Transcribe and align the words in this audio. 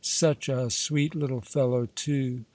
Such 0.03 0.49
a 0.49 0.71
sweet 0.71 1.13
little 1.13 1.41
fellow, 1.41 1.85
too. 1.85 2.45